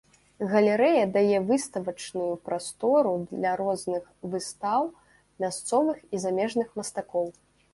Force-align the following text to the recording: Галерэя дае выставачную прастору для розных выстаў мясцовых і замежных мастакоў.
Галерэя 0.51 1.01
дае 1.17 1.37
выставачную 1.49 2.31
прастору 2.47 3.13
для 3.35 3.51
розных 3.61 4.03
выстаў 4.33 4.91
мясцовых 5.45 5.97
і 6.17 6.25
замежных 6.25 6.67
мастакоў. 6.81 7.27